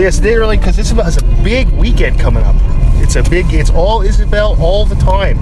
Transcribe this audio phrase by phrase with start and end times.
[0.00, 2.56] So yes, day early because this is a big weekend coming up.
[3.02, 3.52] It's a big.
[3.52, 5.36] It's all Isabel all the time.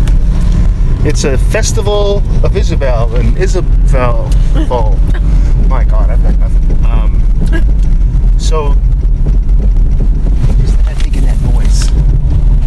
[1.06, 4.28] It's a festival of Isabel and Isabel.
[4.68, 4.96] Oh,
[5.68, 6.84] my God, I've got nothing.
[6.84, 7.22] Um,
[8.36, 8.72] so,
[10.64, 11.88] is that making that noise?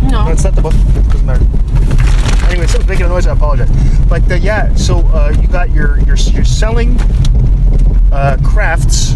[0.09, 0.31] No, No.
[0.31, 0.73] it's not the book.
[0.73, 1.43] It doesn't matter.
[2.49, 3.27] Anyway, someone's making a noise.
[3.27, 3.69] I apologize.
[4.07, 6.97] But uh, yeah, so uh, you got your you're, you're selling
[8.13, 9.13] uh, crafts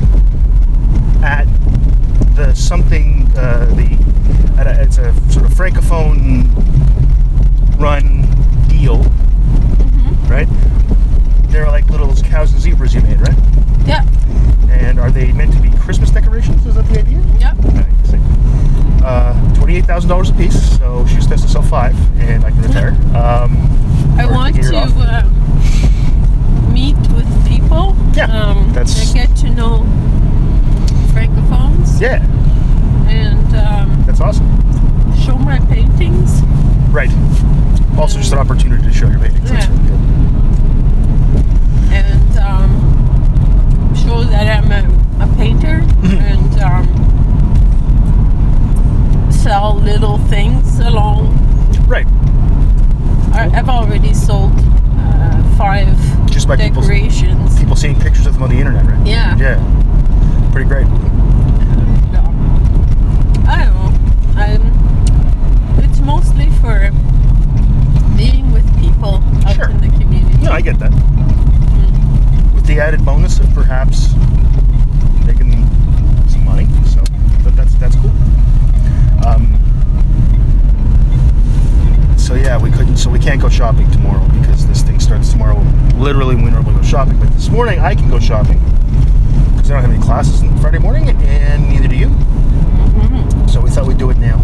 [1.23, 1.47] at
[2.35, 3.95] the something uh, the
[4.81, 6.49] it's a sort of francophone
[7.79, 8.23] run
[8.67, 8.99] deal,
[10.29, 10.47] right?
[11.49, 13.37] They're like little cows and zebras you made, right?
[13.85, 14.03] Yeah.
[14.69, 16.65] And are they meant to be Christmas decorations?
[16.65, 17.21] Is that the idea?
[17.39, 17.53] Yeah.
[18.03, 18.19] See.
[19.05, 20.77] Uh, Twenty-eight thousand dollars a piece.
[20.77, 22.95] So she just has to sell five, and I can retire.
[23.15, 23.55] Um,
[24.19, 24.93] I want to it off.
[24.97, 27.95] um, meet with people.
[28.13, 29.85] Yeah, Um, that's- I get to know
[31.13, 32.21] francophones Yeah,
[33.07, 34.45] and um, that's awesome.
[35.17, 36.41] show my paintings.
[36.91, 37.09] Right.
[37.97, 39.49] Also, just an opportunity to show your paintings.
[39.49, 39.75] That's Yeah.
[39.75, 39.99] good.
[41.93, 42.71] and um,
[43.95, 44.83] show that I'm a,
[45.23, 46.21] a painter Mhm.
[46.21, 46.85] and um,
[49.31, 51.31] sell little things along.
[51.87, 52.07] Right.
[53.33, 54.51] I, I've already sold
[54.97, 55.87] uh, five
[56.31, 57.57] Just by people's- decorations.
[57.59, 59.05] People seeing pictures of them on the internet, right?
[59.07, 59.35] Yeah.
[59.37, 59.59] Yeah.
[60.51, 60.85] Pretty great.
[60.87, 62.35] And, um,
[63.47, 63.91] I don't know.
[64.41, 64.63] I'm,
[65.83, 66.91] it's mostly for
[68.15, 69.69] being with people out Sure.
[69.69, 70.37] in the community.
[70.43, 70.91] No, I get that.
[72.53, 74.13] With the added bonus of perhaps
[75.25, 75.67] making
[76.29, 77.01] some money, so
[77.43, 78.11] but that's that's cool.
[79.25, 79.57] Um,
[82.17, 82.97] so yeah, we couldn't.
[82.97, 85.59] So we can't go shopping tomorrow because this thing starts tomorrow.
[85.95, 88.59] Literally, we normally go shopping, but this morning I can go shopping
[89.55, 92.07] because I don't have any classes on Friday morning, and neither do you.
[92.07, 93.49] Mhm.
[93.49, 94.41] So we thought we'd do it now.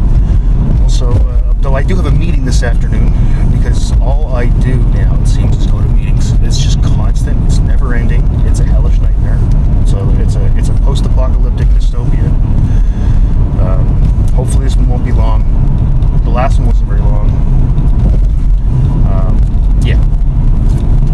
[0.84, 3.12] Also, uh, though I do have a meeting this afternoon
[3.52, 6.32] because all I do now, it seems, is go to meetings.
[6.44, 7.44] It's just constant.
[7.48, 8.24] It's never ending.
[8.46, 9.40] It's a hellish nightmare.
[9.86, 12.26] So it's a it's a post-apocalyptic dystopia.
[13.60, 13.88] Um,
[14.34, 15.44] hopefully this one won't be long.
[16.24, 17.30] The last one wasn't very long.
[19.12, 19.38] Um,
[19.84, 20.00] yeah.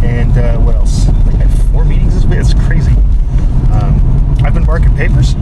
[0.04, 1.08] And uh, what else?
[1.26, 2.40] Like I had four meetings this week.
[2.40, 2.94] It's crazy.
[4.78, 5.34] Marking papers.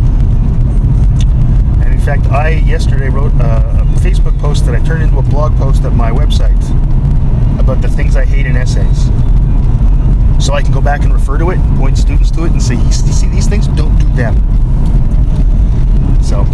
[1.84, 5.58] And in fact, I yesterday wrote a, Facebook post that I turned into a blog
[5.58, 6.62] post at my website
[7.60, 9.08] about the things I hate in essays.
[10.42, 12.76] So I can go back and refer to it, point students to it, and say,
[12.76, 13.68] "You see these things?
[13.68, 14.36] Don't do them."
[16.24, 16.46] So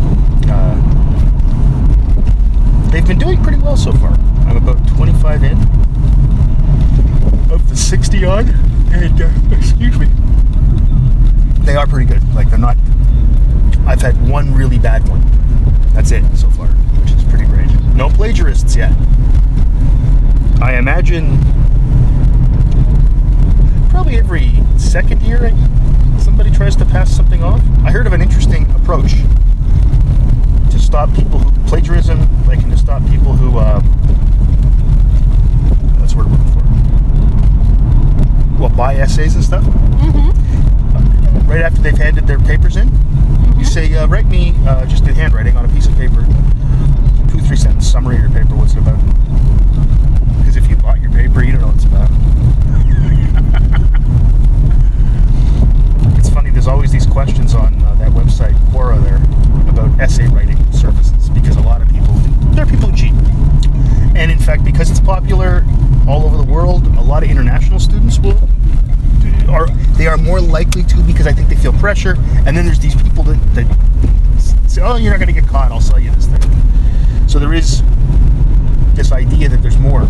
[0.49, 0.75] uh,
[2.89, 4.17] they've been doing pretty well so far.
[4.47, 5.57] I'm about 25 in
[7.51, 8.49] of the 60 odd,
[8.91, 10.07] and uh, excuse me,
[11.63, 12.21] they are pretty good.
[12.33, 12.77] Like they're not
[13.87, 15.21] I've had one really bad one.
[15.93, 17.69] That's it so far, which is pretty great.
[17.95, 18.91] No plagiarists yet.
[20.61, 21.37] I imagine
[23.89, 25.51] probably every second year
[26.19, 27.61] somebody tries to pass something off.
[27.83, 29.11] I heard of an interesting approach
[30.71, 33.81] to stop people who plagiarism, like and to stop people who uh,
[35.99, 36.61] that's what I'm looking for.
[38.61, 40.31] Well, buy essays and stuff Mhm.
[41.51, 42.89] Right after they've handed their papers in.
[43.57, 46.25] You say, uh, write me uh, just in handwriting on a piece of paper,
[47.29, 48.99] two, three sentence summary of your paper, what's it about.
[50.37, 52.09] Because if you bought your paper, you don't know what it's about.
[56.17, 59.17] it's funny, there's always these questions on uh, that website, Quora, there,
[59.69, 62.13] about essay writing services, because a lot of people,
[62.55, 63.13] there are people who cheat.
[64.15, 65.65] And in fact, because it's popular
[66.07, 68.39] all over the world, a lot of international students will
[69.49, 72.15] are they are more likely to because I think they feel pressure.
[72.45, 73.67] And then there's these people that, that
[74.69, 75.71] say, "Oh, you're not going to get caught.
[75.71, 76.41] I'll sell you this thing."
[77.27, 77.83] So there is
[78.93, 80.07] this idea that there's more,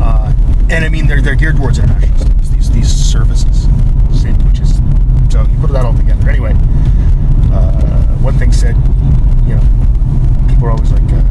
[0.00, 0.32] uh,
[0.70, 2.48] and I mean they're they're geared towards international students.
[2.50, 3.66] These these services,
[4.46, 4.76] which is
[5.30, 6.28] so you put that all together.
[6.28, 6.54] Anyway,
[7.52, 8.76] uh, one thing said,
[9.46, 9.62] you know,
[10.48, 11.22] people are always like, uh,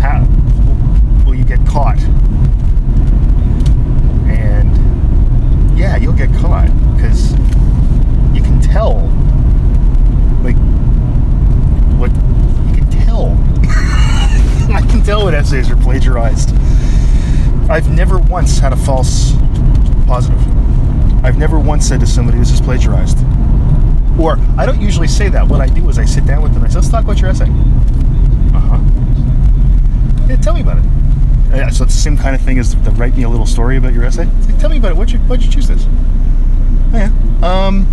[0.00, 0.26] "How
[1.26, 1.98] will you get caught?"
[4.34, 7.32] And yeah, you'll get caught because
[8.34, 8.96] you can tell,
[10.42, 10.56] like,
[11.98, 12.10] what
[12.68, 13.30] you can tell.
[14.74, 16.50] I can tell when essays are plagiarized.
[17.70, 19.32] I've never once had a false
[20.06, 20.42] positive.
[21.24, 23.18] I've never once said to somebody, "This is plagiarized."
[24.18, 25.48] Or I don't usually say that.
[25.48, 26.62] What I do is I sit down with them.
[26.62, 27.48] and I say, "Let's talk about your essay."
[28.54, 28.78] Uh huh.
[30.28, 30.84] Yeah, tell me about it.
[31.56, 33.76] Yeah, so it's the same kind of thing as the write me a little story
[33.76, 34.24] about your essay.
[34.24, 34.96] Like, tell me about it.
[34.96, 35.86] Why'd you, why'd you choose this?
[35.86, 37.10] Oh, yeah.
[37.42, 37.86] Um,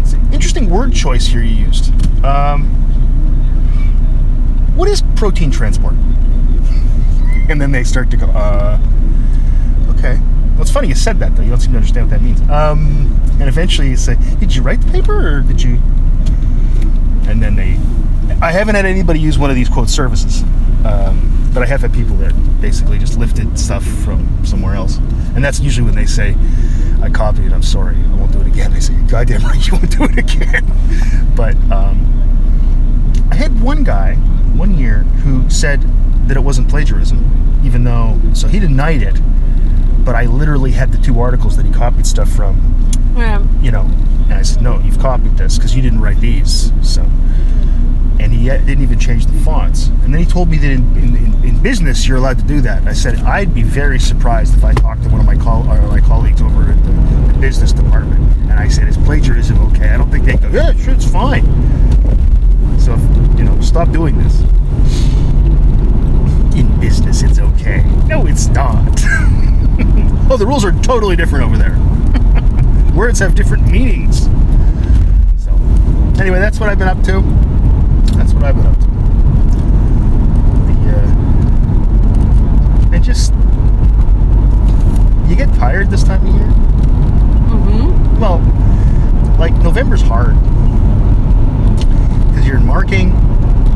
[0.00, 1.92] it's an interesting word choice here you used.
[2.24, 2.64] Um,
[4.74, 5.94] what is protein transport?
[7.46, 8.78] And then they start to go, uh,
[9.90, 10.18] okay.
[10.52, 11.42] Well, it's funny you said that, though.
[11.42, 12.40] You don't seem to understand what that means.
[12.48, 15.74] Um, and eventually you say, did you write the paper or did you?
[17.28, 17.78] And then they,
[18.40, 20.42] I haven't had anybody use one of these quote services.
[20.86, 24.98] Um, but I have had people that basically just lifted stuff from somewhere else.
[25.36, 26.34] And that's usually when they say,
[27.00, 28.72] I copied it, I'm sorry, I won't do it again.
[28.72, 30.66] They say, God damn right, you won't do it again.
[31.36, 34.14] but um, I had one guy,
[34.56, 35.82] one year, who said
[36.28, 39.20] that it wasn't plagiarism, even though, so he denied it,
[40.04, 43.42] but I literally had the two articles that he copied stuff from, Yeah.
[43.62, 43.82] you know,
[44.24, 46.72] and I said, no, you've copied this because you didn't write these.
[46.82, 47.02] So,
[48.20, 49.88] and he didn't even change the fonts.
[49.88, 52.60] And then he told me that in, in, in, in business you're allowed to do
[52.62, 52.86] that.
[52.86, 55.86] I said I'd be very surprised if I talked to one of my or uh,
[55.88, 56.92] my colleagues over at the,
[57.32, 58.20] the business department
[58.50, 59.90] and I said is plagiarism okay?
[59.90, 61.44] I don't think they go yeah sure it's fine.
[62.78, 64.40] So if, you know stop doing this.
[66.56, 67.82] In business it's okay.
[68.06, 68.86] No, it's not.
[70.30, 71.76] oh, the rules are totally different over there.
[72.94, 74.26] Words have different meanings.
[75.44, 75.52] So
[76.20, 77.53] anyway, that's what I've been up to.
[78.52, 78.86] Been up to.
[80.66, 81.08] The uh,
[82.94, 83.32] and just
[85.28, 86.46] you get tired this time of year.
[87.48, 88.20] Mm-hmm.
[88.20, 88.40] Well,
[89.38, 90.36] like November's hard
[92.28, 93.12] because you're in marking,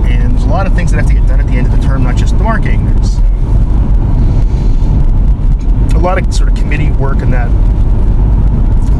[0.05, 1.73] and there's a lot of things that have to get done at the end of
[1.75, 2.85] the term, not just the marking.
[2.85, 3.15] There's
[5.95, 7.49] a lot of sort of committee work and that.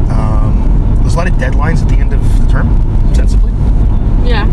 [0.09, 2.75] Um, there's a lot of deadlines at the end of the term,
[3.13, 3.51] sensibly.
[4.27, 4.47] Yeah.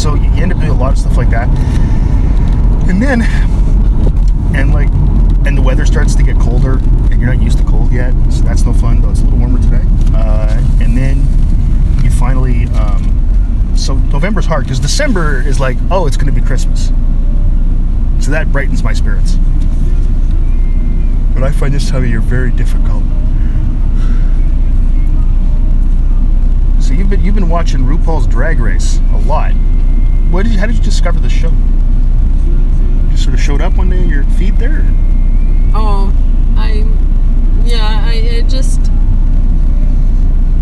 [0.00, 1.46] So you end up doing a lot of stuff like that.
[2.88, 3.20] And then,
[4.56, 4.88] and like,
[5.46, 6.78] and the weather starts to get colder,
[7.10, 9.02] and you're not used to cold yet, so that's no fun.
[9.02, 9.84] Though it's a little warmer today.
[10.14, 11.18] Uh, and then
[12.02, 16.46] you finally, um, so November's hard because December is like, oh, it's going to be
[16.46, 16.86] Christmas.
[18.24, 19.36] So that brightens my spirits.
[21.34, 23.02] But I find this time of year very difficult.
[26.80, 29.52] So you've been you've been watching RuPaul's Drag Race a lot.
[30.30, 31.52] What did you, how did you discover the show?
[33.10, 34.86] Just sort of showed up one day in your feed there.
[35.74, 36.12] Oh,
[36.56, 36.84] I,
[37.64, 38.80] yeah, I, I just,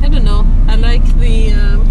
[0.03, 0.47] I don't know.
[0.69, 1.85] I like the, um,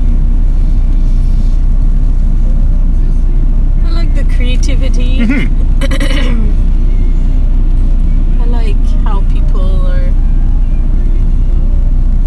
[3.86, 5.20] I like the creativity.
[5.20, 5.52] Mhm.
[8.42, 10.12] I like how people are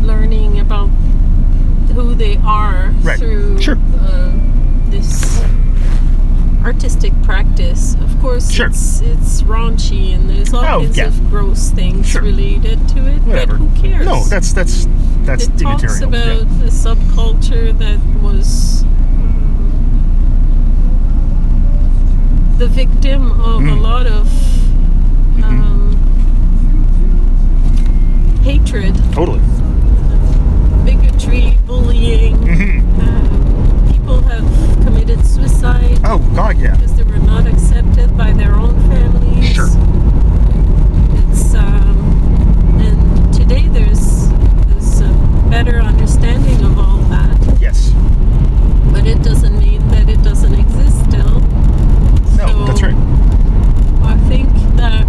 [0.02, 0.88] learning about
[1.94, 3.18] who they are Right.
[3.18, 3.76] through Sure.
[3.98, 4.30] uh,
[4.90, 5.42] this
[6.64, 7.94] artistic practice.
[8.00, 8.66] Of course, Sure.
[8.66, 11.06] it's it's raunchy and there's all Oh, kinds yeah.
[11.06, 12.22] of gross things Sure.
[12.22, 13.22] related to it.
[13.22, 13.56] Whatever.
[13.58, 14.04] But who cares?
[14.04, 14.86] No, that's that's
[15.24, 16.66] that's it talks about Yeah.
[16.66, 18.84] a subculture that was
[22.58, 23.80] the victim of a Mm.
[23.80, 24.26] lot of
[25.38, 25.60] Mhm.
[25.60, 25.96] um,
[28.42, 29.40] hatred, Totally.
[30.84, 32.36] bigotry, bullying.
[32.36, 34.44] hmm Um, people have
[35.20, 36.76] committed suicide Oh God, yeah.
[36.76, 39.54] because they were not accepted by their own families.
[39.54, 39.66] Sure.
[41.30, 44.28] It's um, and today there's
[44.68, 45.12] there's a
[45.50, 47.90] better understanding of all that, Yes.
[48.92, 51.40] but it doesn't mean that it doesn't exist still.
[52.36, 52.94] No, So, that's right.
[54.02, 55.06] I think that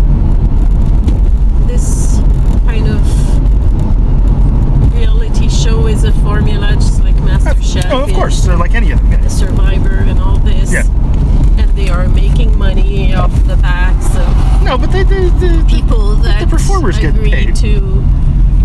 [1.68, 2.20] this
[2.66, 3.02] kind of
[4.94, 7.90] reality show is a formula, just like MasterChef.
[7.92, 8.44] Oh, of is, course.
[8.46, 9.22] They're like any of them.
[9.22, 10.72] The Survivor and all this.
[10.74, 10.84] Yeah.
[11.58, 16.16] And they are making money off the backs of No, but they, they, they, people
[16.18, 17.56] that performers get agree paid.
[17.58, 18.04] to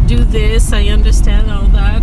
[0.06, 0.72] do this.
[0.72, 2.02] I understand all that,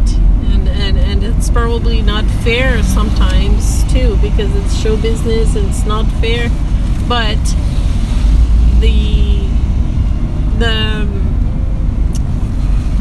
[0.52, 5.86] and, and and it's probably not fair sometimes too because it's show business and it's
[5.86, 6.50] not fair.
[7.08, 7.38] But
[8.80, 9.48] the
[10.60, 11.08] the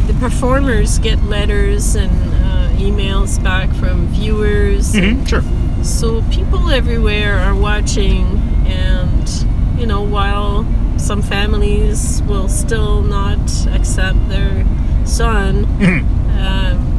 [0.07, 4.93] the performers get letters and uh, emails back from viewers.
[4.93, 5.43] Mhm, sure.
[5.85, 8.25] So people everywhere are watching,
[8.67, 9.47] and
[9.79, 10.67] you know, while
[10.97, 13.39] some families will still not
[13.73, 14.65] accept their
[15.05, 16.05] son, Mhm.
[16.39, 16.92] um,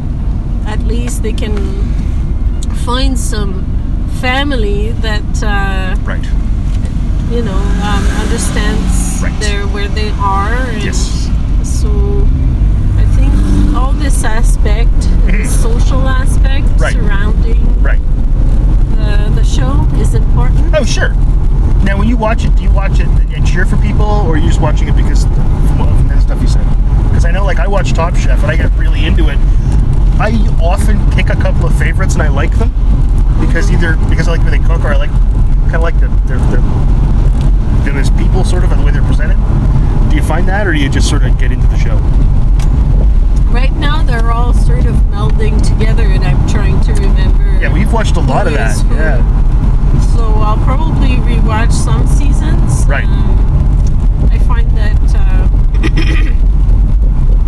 [0.74, 1.56] at least they can
[2.86, 3.53] find some
[4.22, 6.25] family that uh, Right.
[7.30, 9.39] you know, um, understands Right.
[9.39, 10.51] their where they are.
[10.74, 11.30] And Yes.
[11.63, 11.89] So
[12.98, 13.32] I think
[13.75, 14.92] all this aspect,
[15.27, 16.82] the social aspect Mm-hmm.
[16.82, 16.94] Right.
[16.94, 18.01] surrounding Right.
[18.98, 20.74] the, the show is important.
[20.75, 21.13] Oh, sure.
[21.84, 24.38] Now, when you watch it, do you watch it and cheer for people, or are
[24.38, 26.65] you just watching it because of the stuff you said?
[27.10, 29.38] Because I know, like, I watch Top Chef and I get really into it.
[30.20, 32.70] I often pick a couple of favorites and I like them
[33.39, 35.12] because either because I like the way they cook or I like
[35.72, 36.62] kind of like the, their, their
[37.84, 39.38] them as people, sort of, and the way they're presented.
[40.10, 41.98] Do you find that, or do you just sort of get into the show?
[43.51, 47.43] Right now, they're all sort of melding together, and I'm trying to remember.
[47.60, 48.77] Yeah, we've watched a lot of that.
[48.77, 48.96] who.
[48.96, 49.22] Yeah.
[50.15, 52.86] So I'll probably rewatch some seasons.
[52.88, 53.05] Right.
[53.05, 55.48] Um, I find that uh,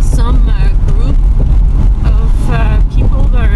[0.00, 1.16] some uh, group
[2.48, 3.48] uh, people are,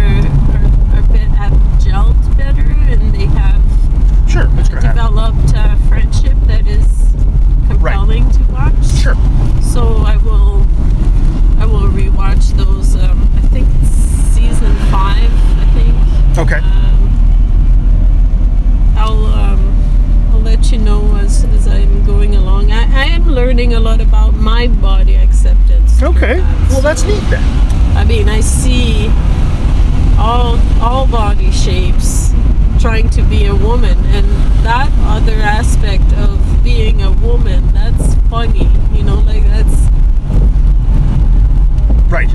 [0.53, 3.61] are, are bit, have gelled better and they have
[4.29, 7.11] Sure, that's developed uh, friendship that is
[7.67, 8.85] compelling to watch.
[9.01, 9.15] Sure.
[9.61, 10.65] So I will
[11.59, 12.95] I will rewatch those.
[12.95, 13.89] Um, I think it's
[14.35, 15.29] season five.
[15.59, 16.37] I think.
[16.37, 16.59] Okay.
[16.59, 17.09] Um,
[18.95, 22.71] I'll um, I'll let you know as, as I'm going along.
[22.71, 26.01] I, I am learning a lot about my body acceptance.
[26.01, 26.39] Okay.
[26.39, 26.69] that.
[26.69, 27.80] Well, that's neat then.
[27.95, 29.07] I mean, I see
[30.17, 32.33] all all body shapes
[32.79, 34.25] trying to be a woman, and
[34.65, 38.67] that other aspect of being a woman, that's funny.
[38.93, 39.87] You know, like that's
[42.09, 42.29] Right.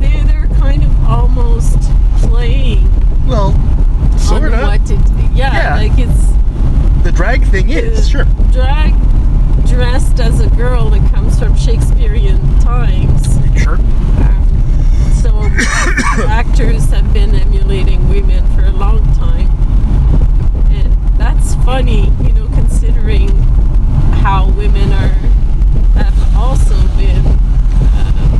[0.00, 1.78] they're they're kind of almost
[2.18, 2.88] playing
[3.26, 3.52] Well,
[4.18, 4.60] sort of.
[4.62, 4.98] what it.
[5.34, 5.76] Yeah, Yeah.
[5.76, 6.32] like it's
[7.04, 8.24] The drag thing is sure.
[8.52, 8.94] drag
[9.66, 13.38] dressed as a girl that comes from Shakespearean times.
[13.62, 13.76] Sure.
[13.76, 14.41] Um,
[15.20, 15.30] so
[16.28, 19.48] actors have been emulating women for a long time,
[20.70, 23.28] and that's funny, you know, considering
[24.22, 25.08] how women are
[25.98, 27.26] have also been
[27.96, 28.30] um,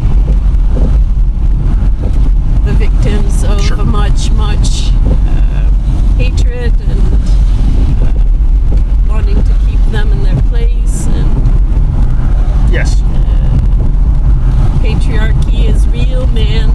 [2.65, 3.85] the victims of Sure.
[3.85, 4.91] much, much
[5.29, 5.71] uh,
[6.17, 7.01] hatred and
[8.03, 8.13] uh,
[9.09, 11.31] wanting to keep them in their place and
[12.73, 13.01] Yes.
[14.81, 16.71] patriarchy is real, man.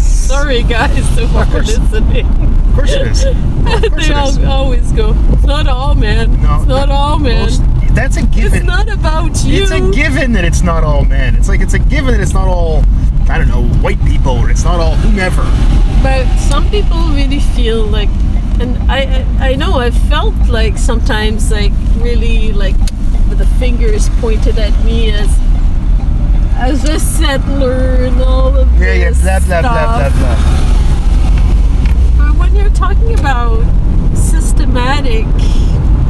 [0.00, 1.78] Sorry, guys, if are course.
[1.78, 2.26] listening.
[2.26, 3.24] Of course it is.
[3.68, 4.44] Of course they it is.
[4.44, 6.40] always go, it's not all, man.
[6.42, 7.48] No, it's not all, man.
[7.50, 8.58] Well, that's a given.
[8.60, 9.62] it's not about you.
[9.62, 11.34] It's a given that it's not all men.
[11.36, 12.82] It's like it's a given that it's not all
[13.28, 15.42] I don't know white people or it's not all whomever.
[16.02, 18.08] But some people really feel like,
[18.60, 22.76] and I, I, I know I've felt like sometimes like really like
[23.28, 25.28] with the fingers pointed at me as
[26.54, 29.08] as a settler and all of Yeah, yeah.
[29.10, 30.12] this Blah blah blah stuff.
[30.12, 30.36] blah blah.
[30.36, 30.67] But when
[32.58, 33.62] you're talking about
[34.16, 35.24] systematic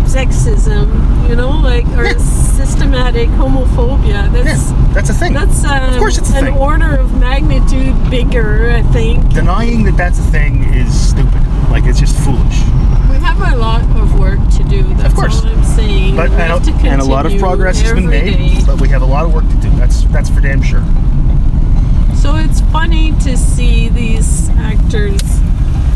[0.06, 2.16] sexism, you know, like or Yeah.
[2.18, 5.32] systematic homophobia, that's Yeah, that's a thing.
[5.34, 6.56] that's um, course it's a an thing.
[6.56, 9.32] order of magnitude bigger, I think.
[9.34, 11.42] Denying that that's a thing is stupid.
[11.70, 12.58] Like it's just foolish.
[13.10, 14.82] We have a lot of work to do.
[14.94, 15.44] That's course.
[15.44, 16.16] all I'm saying.
[16.16, 18.32] But and, have to a- and a lot of progress has been made.
[18.38, 18.60] day.
[18.66, 19.68] But we have a lot of work to do.
[19.76, 20.82] That's that's for damn sure.
[22.16, 25.20] So it's funny to see these actors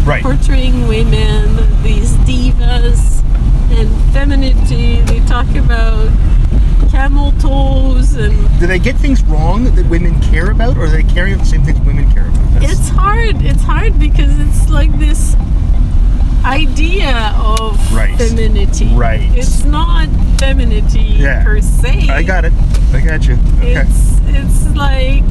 [0.05, 0.23] Right.
[0.23, 3.23] portraying women, these divas,
[3.79, 5.01] and femininity.
[5.03, 6.11] They talk about
[6.91, 11.03] camel toes, and Do they get things wrong that women care about, or are they
[11.33, 12.53] out the same things women care about?
[12.55, 13.43] That's- it's hard.
[13.43, 15.37] It's hard because it's like this
[16.45, 18.19] idea of Right.
[18.19, 18.93] femininity.
[18.95, 19.31] Right.
[19.35, 21.45] It's not femininity Yeah.
[21.45, 22.09] per se.
[22.11, 22.53] I got it.
[22.93, 23.39] I got you.
[23.61, 23.75] Okay.
[23.75, 25.23] It's it's like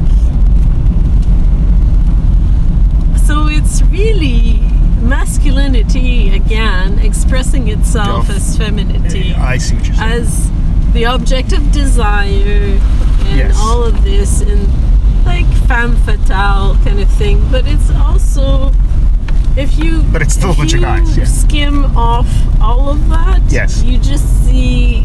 [3.26, 4.58] so it's really
[5.00, 10.12] masculinity again expressing itself as femininity I see what you're saying.
[10.12, 10.50] as
[10.92, 12.78] the object of desire
[13.26, 13.56] and Yes.
[13.58, 14.68] all of this and
[15.24, 18.72] like femme fatale kind of thing but it's also
[19.56, 21.24] if you But it's still a if bunch of you guys, yeah.
[21.24, 22.28] skim off
[22.60, 23.82] all of that Yes.
[23.82, 25.04] you just see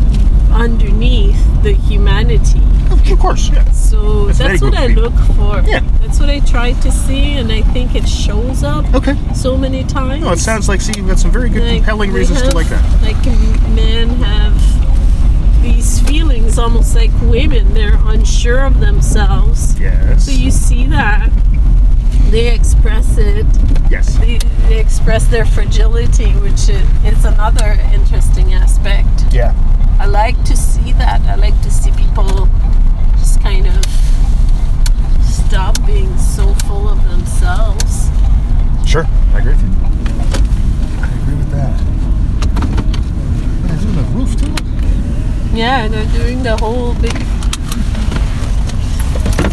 [0.51, 3.63] underneath the humanity of course, yeah.
[3.71, 5.61] so That's that's, what I look for.
[5.69, 5.79] Yeah.
[6.01, 9.15] That's what I try to see, and I think it shows up Okay.
[9.33, 10.23] so many times.
[10.23, 12.67] No, it sounds like see, you've got some very good, Like, compelling reasons to like
[12.67, 13.01] that.
[13.01, 13.17] Like
[13.75, 17.73] men have these feelings, almost like women.
[17.73, 19.79] They're unsure of themselves.
[19.79, 20.25] Yes.
[20.25, 21.29] So you see that
[22.29, 23.45] they express it.
[23.89, 24.17] yes.
[24.17, 29.07] They, they express their fragility, which is another interesting aspect.
[29.31, 29.53] Yeah.
[29.99, 31.21] I like to see that.
[31.21, 32.47] I like to see people
[33.37, 33.85] just kind of
[35.23, 38.09] stop being so full of themselves.
[38.85, 39.05] Sure.
[39.33, 39.69] I agree with you.
[41.01, 41.81] I agree with that.
[43.61, 44.53] Man, There's even a roof too.
[45.55, 47.15] Yeah, they're doing the whole big.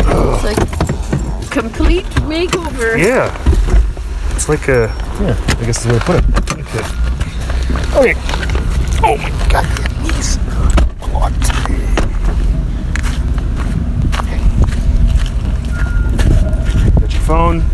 [0.07, 2.99] It's like complete makeover.
[2.99, 3.33] Yeah.
[4.35, 4.93] It's like a.
[5.21, 6.25] Yeah, I guess the way to put it.
[6.61, 6.85] Okay.
[7.97, 8.15] Okay.
[9.07, 10.37] Oh my god, my knees.
[11.13, 11.33] What?
[17.01, 17.65] Got your phone,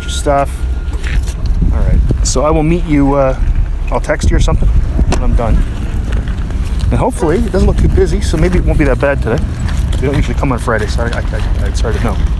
[0.00, 0.50] your stuff.
[1.72, 2.00] All right.
[2.24, 3.14] So I will meet you.
[3.14, 3.38] Uh,
[3.90, 5.54] I'll text you or something when I'm done.
[5.54, 9.42] And hopefully it doesn't look too busy, so maybe it won't be that bad today.
[9.96, 12.35] We don't usually come on Friday, so I, I, I, to know.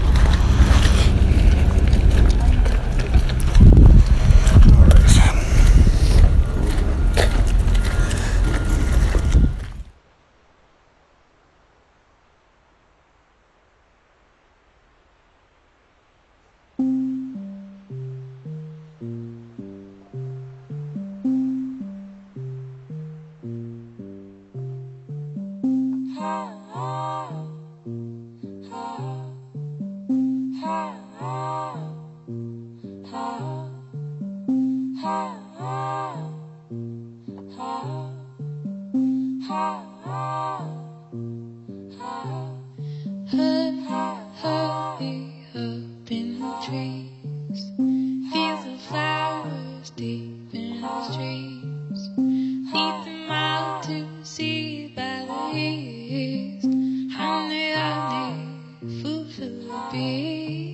[59.90, 60.65] Food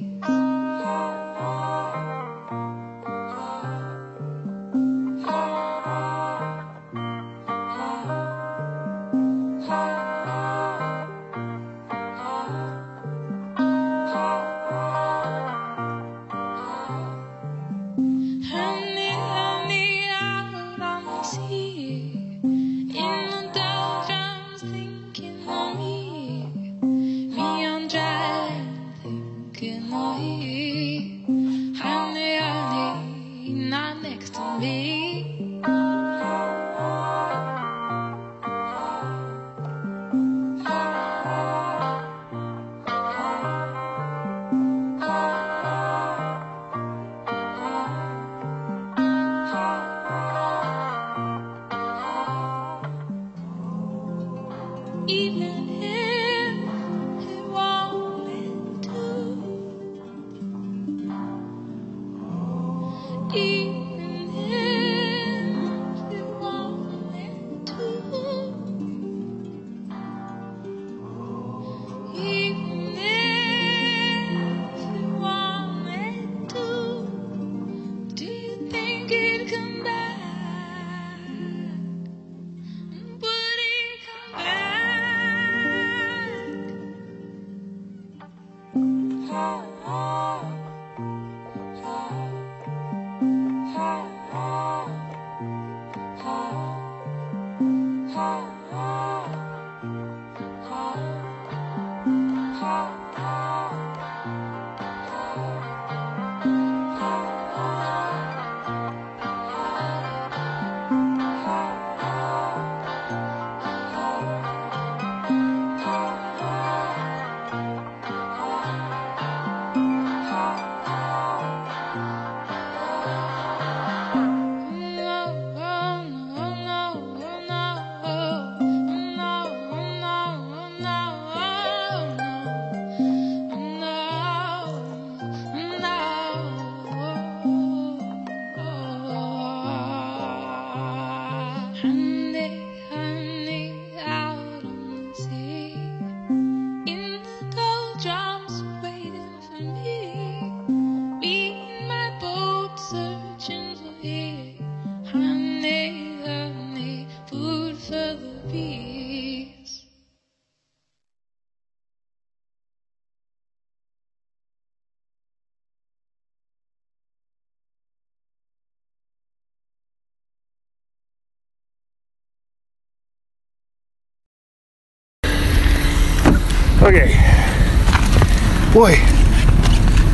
[178.83, 178.97] Boy,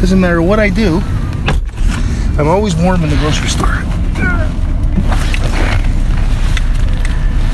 [0.02, 1.00] doesn't matter what I do,
[2.36, 3.80] I'm always warm in the grocery store.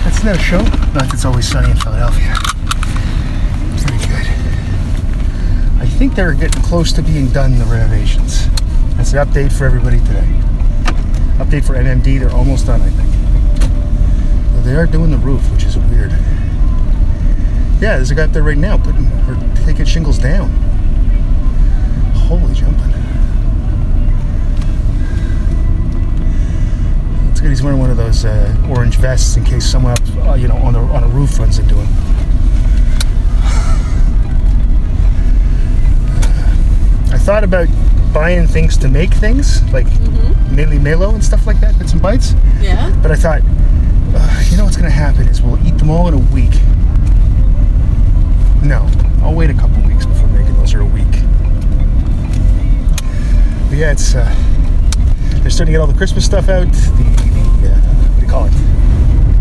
[0.03, 0.59] That's not a show.
[0.92, 2.35] Not that's always sunny in Philadelphia.
[3.79, 4.27] Pretty good.
[5.79, 8.48] I think they're getting close to being done, the renovations.
[8.96, 10.27] That's the update for everybody today.
[11.38, 14.64] Update for NMD, they're almost done, I think.
[14.64, 16.11] they are doing the roof, which is weird.
[17.81, 20.63] Yeah, there's a guy up there right now putting or taking shingles down.
[22.38, 22.92] Holy jumping.
[27.31, 30.35] It's good he's wearing one of those uh, orange vests in case someone up, uh,
[30.35, 31.87] you know, on the on a roof runs into him.
[37.12, 37.68] I thought about
[38.12, 40.57] buying things to make things, like Mm-hmm.
[40.57, 42.35] Melee Melo and stuff like that, bits and bites.
[42.61, 42.90] Yeah.
[43.03, 46.07] But I thought, uh, you know what's going to happen is we'll eat them all
[46.09, 46.55] in a week.
[48.62, 48.88] No,
[49.23, 51.05] I'll wait a couple weeks before making those, or a week.
[53.68, 54.24] But yeah, it's uh,
[55.42, 56.72] they're starting to get all the Christmas stuff out.
[56.72, 56.90] The,
[57.61, 58.53] the uh, what do you call it?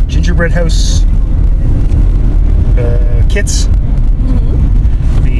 [0.07, 1.03] Gingerbread house
[2.77, 3.65] uh, kits.
[3.65, 5.23] Mm-hmm.
[5.23, 5.39] The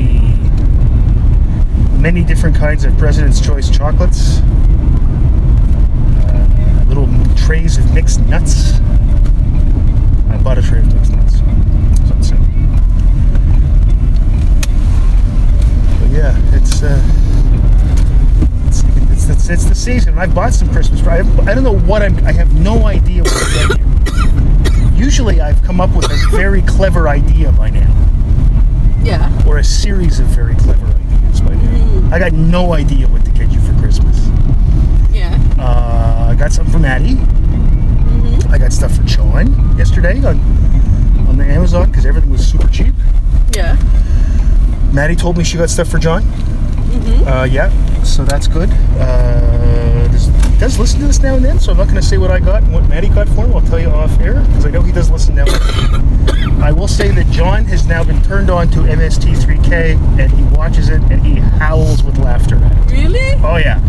[1.99, 4.39] many different kinds of President's Choice chocolates.
[6.27, 6.47] Uh,
[6.87, 8.79] little trays of mixed nuts.
[10.29, 11.39] I bought a tray of mixed nuts.
[12.27, 12.35] So
[16.11, 17.01] yeah, it's, uh,
[19.29, 20.17] it's, it's, it's the season.
[20.17, 21.01] I bought some Christmas.
[21.05, 22.17] I, I don't know what I'm.
[22.25, 24.95] I have no idea what to get you.
[25.05, 27.93] Usually, I've come up with a very clever idea by now
[29.03, 29.29] Yeah.
[29.45, 32.09] or a series of very clever ideas by now.
[32.15, 34.17] I got no idea what to get you for Christmas.
[35.11, 35.37] Yeah.
[35.59, 37.15] Uh, I got something for Maddie.
[37.15, 38.51] Mm-hmm.
[38.53, 40.39] I got stuff for John yesterday on
[41.27, 42.93] on the Amazon because everything was super cheap.
[43.53, 43.75] Yeah.
[44.93, 46.23] Maddie told me she got stuff for John.
[46.93, 47.27] Mm-hmm.
[47.27, 47.69] Uh, yeah,
[48.03, 48.69] so that's good.
[48.99, 52.01] Uh, does, he does listen to this now and then, so I'm not going to
[52.01, 53.53] say what I got and what Maddie got for him.
[53.55, 55.45] I'll tell you off air because I know he does listen now.
[56.61, 60.89] I will say that John has now been turned on to MST3K and he watches
[60.89, 62.91] it and he howls with laughter at it.
[62.91, 63.33] Really?
[63.43, 63.79] Oh yeah.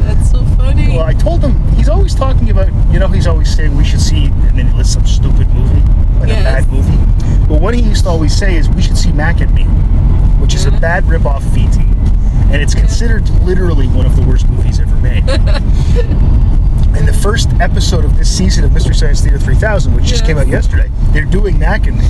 [0.00, 0.88] That's so funny.
[0.88, 2.68] Well, I told him he's always talking about.
[2.92, 5.80] You know, he's always saying we should see, and then he lists some stupid movie,
[6.20, 6.40] like Yes.
[6.40, 7.46] a bad movie.
[7.46, 9.64] But what he used to always say is we should see Mac and Me,
[10.40, 11.80] which is a bad rip-off of E.T.
[12.52, 15.28] and it's considered literally one of the worst movies ever made.
[15.28, 20.38] and the first episode of this season of Mystery Science Theater 3000, which just came
[20.38, 22.06] out yesterday, they're doing Mac and Me.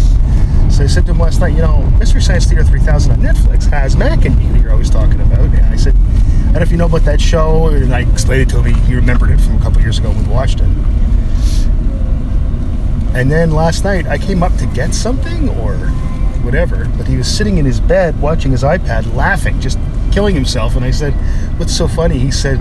[0.70, 3.68] So I said to him last night, you know, Mystery Science Theater 3000 on Netflix
[3.70, 5.40] has Mac and Me that you're always talking about.
[5.40, 7.66] And I said, I don't know if you know about that show.
[7.68, 8.74] And I explained it to him.
[8.74, 10.68] He, he remembered it from a couple years ago when we watched it.
[13.16, 15.76] And then last night I came up to get something or
[16.44, 19.78] whatever, but he was sitting in his bed watching his iPad, laughing, just
[20.16, 20.76] killing himself.
[20.76, 21.12] And I said,
[21.58, 22.58] "What's so funny?" He said,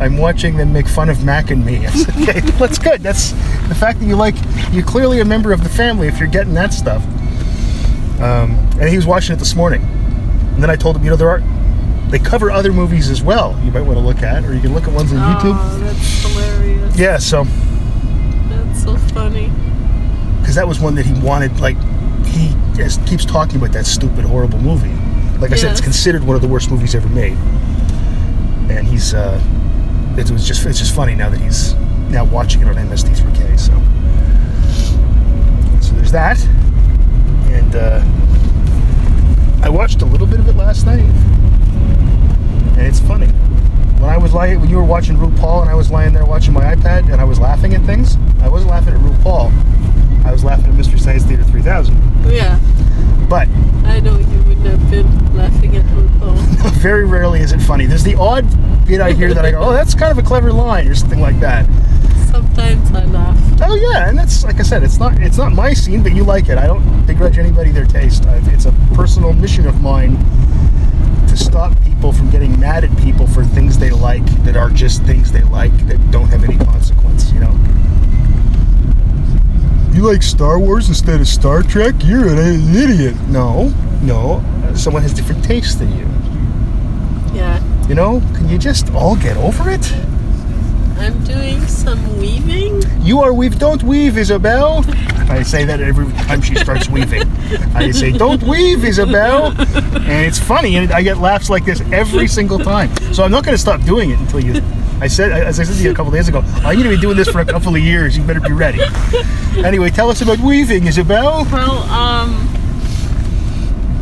[0.00, 3.02] "I'm watching them make fun of Mac and me." I said, "Okay, that's good.
[3.02, 3.32] That's
[3.68, 4.34] the fact that you like.
[4.72, 7.04] You're clearly a member of the family if you're getting that stuff."
[8.18, 9.82] Um, and he was watching it this morning.
[10.54, 11.42] And then I told him, you know, there are
[12.08, 13.60] they cover other movies as well.
[13.62, 15.54] You might want to look at, or you can look at ones on YouTube.
[15.60, 16.98] Oh, that's hilarious.
[16.98, 17.44] Yeah, so
[18.48, 19.50] That's so funny.
[20.40, 21.60] because that was one that he wanted.
[21.60, 21.76] Like
[22.24, 24.94] he just keeps talking about that stupid, horrible movie.
[25.40, 27.36] Like I said, it's considered one of the worst movies ever made.
[28.70, 29.40] And he's, uh,
[30.16, 31.74] it was just, it's just funny now that he's
[32.10, 33.58] now watching it on MST3K.
[33.58, 33.72] So,
[35.80, 36.42] so there's that.
[37.52, 38.02] And uh,
[39.62, 43.26] I watched a little bit of it last night, and it's funny.
[43.26, 46.52] When I was lying, when you were watching RuPaul, and I was lying there watching
[46.54, 49.52] my iPad, and I was laughing at things, I wasn't laughing at RuPaul.
[50.24, 51.94] I was laughing at Mystery Science Theater 3000.
[52.32, 52.58] Yeah.
[53.28, 53.48] But
[53.84, 56.36] I know you wouldn't have been laughing at RuPaul.
[56.80, 57.86] very rarely is it funny.
[57.86, 58.46] There's the odd
[58.86, 61.20] bit I hear that I go, "Oh, that's kind of a clever line," or something
[61.20, 61.66] like that.
[62.30, 63.36] Sometimes I laugh.
[63.62, 66.22] Oh yeah, and that's like I said, it's not it's not my scene, but you
[66.22, 66.58] like it.
[66.58, 68.26] I don't begrudge anybody their taste.
[68.26, 70.16] i it's a personal mission of mine
[71.28, 75.02] to stop people from getting mad at people for things they like that are just
[75.02, 77.32] things they like that don't have any consequence.
[77.32, 77.58] You know.
[79.96, 81.94] You like Star Wars instead of Star Trek?
[82.04, 83.16] You're an idiot.
[83.28, 83.68] No,
[84.02, 84.44] no.
[84.74, 86.04] Someone has different tastes than you.
[87.34, 87.64] Yeah.
[87.88, 88.20] You know?
[88.34, 89.90] Can you just all get over it?
[90.98, 92.82] I'm doing some weaving.
[93.00, 93.58] You are weave.
[93.58, 94.84] Don't weave, Isabel.
[95.30, 97.22] I say that every time she starts weaving.
[97.74, 102.28] I say, "Don't weave, Isabel," and it's funny, and I get laughs like this every
[102.28, 102.94] single time.
[103.14, 104.62] So I'm not going to stop doing it until you.
[105.00, 107.00] I said, as I said to you a couple days ago, I'm going to be
[107.00, 108.16] doing this for a couple of years.
[108.16, 108.80] You better be ready.
[109.64, 111.44] Anyway, tell us about weaving, Isabel.
[111.50, 112.48] Well, um,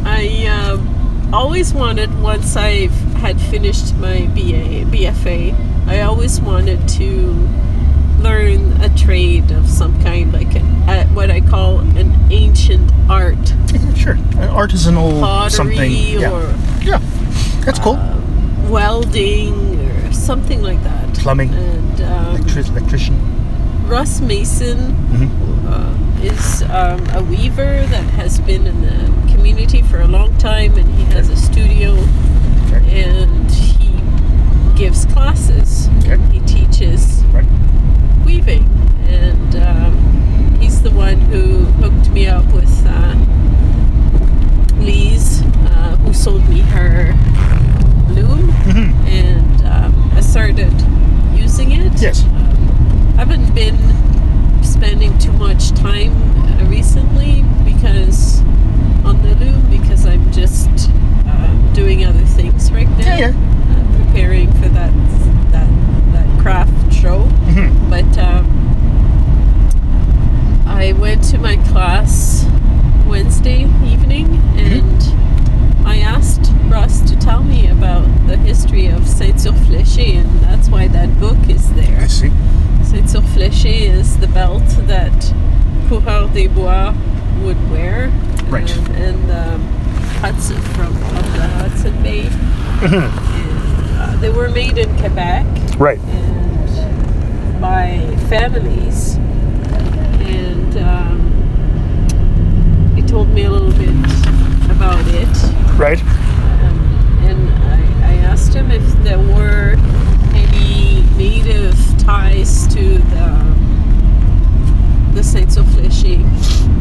[0.04, 5.54] I uh, always wanted once I had finished my BA, BFA,
[5.88, 7.33] I always wanted to
[8.20, 10.54] learn a trade of some kind, like
[10.88, 13.37] uh, what I call an ancient art,
[13.96, 15.90] Sure, An artisanal pottery something.
[15.92, 16.42] Yeah, or
[16.83, 16.98] yeah,
[17.64, 17.94] that's cool.
[17.94, 19.73] um, welding
[20.24, 21.14] something like that.
[21.14, 21.52] Plumbing.
[21.52, 23.16] And um, Electric, electrician.
[23.87, 24.78] Russ Mason
[25.12, 25.28] Mhm.
[25.68, 30.76] uh, is um, a weaver that has been in the community for a long time,
[30.78, 31.92] and he has a studio,
[32.72, 33.04] Okay.
[33.04, 33.90] and he
[34.74, 35.88] gives classes.
[36.00, 36.16] Okay.
[36.32, 37.44] He teaches Right.
[38.24, 38.64] weaving,
[39.06, 43.14] and um, he's the one who hooked me up with uh,
[44.80, 47.12] Lise, uh, who sold me her
[48.11, 49.07] loom, Mhm.
[49.07, 50.73] and um, I started
[51.35, 51.93] using it.
[52.01, 52.25] Yes.
[52.25, 53.79] Um, I haven't been
[54.62, 56.12] spending too much time
[56.61, 58.40] uh, recently because
[59.05, 60.69] on the loom because I'm just
[61.29, 63.07] uh, doing other things right now.
[63.07, 63.33] Yeah, yeah.
[63.71, 64.93] Uh, preparing for that
[65.53, 65.69] that
[66.12, 67.71] that craft show Mhm.
[67.90, 68.45] but um,
[70.67, 72.45] I went to my class
[73.07, 80.14] Wednesday evening and I asked Russ to tell me about the history of ceinture fléchée
[80.21, 81.99] and that's why that book is there.
[82.01, 82.31] I see.
[82.85, 85.35] ceinture fléchée is the belt that
[85.88, 86.95] Coureur des Bois
[87.43, 88.12] would wear.
[88.49, 88.71] Right.
[88.79, 89.61] um, and um,
[90.23, 92.23] Hudson from the Hudson Bay.
[92.85, 93.11] Mhm.
[93.11, 95.45] And, uh, they were made in Quebec
[95.77, 95.99] Right.
[95.99, 99.17] and by families.
[100.37, 101.19] And um,
[102.95, 103.90] he told me a little bit
[104.71, 105.35] about it.
[105.77, 106.01] Right.
[108.35, 109.77] Um, and I, I asked him if there were
[110.35, 113.55] any native ties to the
[115.14, 116.25] the Saints of Fléchy.